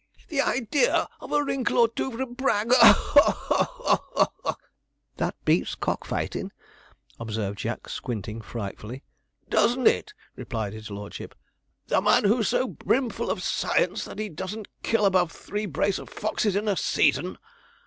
The 0.29 0.41
idea 0.41 1.07
of 1.19 1.31
a 1.31 1.43
wrinkle 1.43 1.77
or 1.77 1.87
two 1.87 2.11
from 2.11 2.33
Bragg! 2.33 2.73
haw 2.73 2.91
haw 2.93 3.97
haw 3.99 4.29
haw! 4.43 4.55
'That 5.17 5.35
beats 5.45 5.75
cockfightin',' 5.75 6.51
observed 7.19 7.59
Jack, 7.59 7.87
squinting 7.87 8.41
frightfully. 8.41 9.03
'Doesn't 9.51 9.85
it?' 9.85 10.15
replied 10.35 10.73
his 10.73 10.89
lordship. 10.89 11.35
'The 11.85 12.01
man 12.01 12.23
who's 12.23 12.47
so 12.47 12.67
brimful 12.67 13.29
of 13.29 13.43
science 13.43 14.05
that 14.05 14.17
he 14.17 14.27
doesn't 14.27 14.69
kill 14.81 15.05
above 15.05 15.31
three 15.31 15.67
brace 15.67 15.99
of 15.99 16.09
foxes 16.09 16.55
in 16.55 16.67
a 16.67 16.75
season.' 16.75 17.37